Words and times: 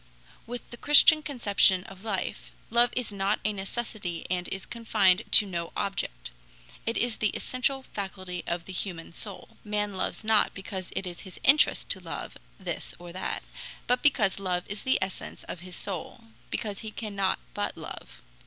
With 0.47 0.67
the 0.71 0.77
Christian 0.77 1.21
conception 1.21 1.83
of 1.83 2.03
life, 2.03 2.51
love 2.71 2.89
is 2.93 3.13
not 3.13 3.39
a 3.45 3.53
necessity 3.53 4.25
and 4.31 4.47
is 4.47 4.65
confined 4.65 5.21
to 5.33 5.45
no 5.45 5.71
object; 5.77 6.31
it 6.87 6.97
is 6.97 7.17
the 7.17 7.29
essential 7.35 7.83
faculty 7.83 8.43
of 8.47 8.65
the 8.65 8.73
human 8.73 9.13
soul. 9.13 9.57
Man 9.63 9.93
loves 9.93 10.23
not 10.23 10.55
because 10.55 10.89
it 10.95 11.05
is 11.05 11.19
his 11.19 11.39
interest 11.43 11.89
to 11.89 11.99
love 11.99 12.35
this 12.59 12.95
or 12.97 13.13
that, 13.13 13.43
but 13.85 14.01
because 14.01 14.39
love 14.39 14.63
is 14.67 14.81
the 14.81 14.97
essence 15.03 15.43
of 15.43 15.59
his 15.59 15.75
soul, 15.75 16.23
because 16.49 16.79
he 16.79 16.89
cannot 16.89 17.37
but 17.53 17.77
love. 17.77 18.23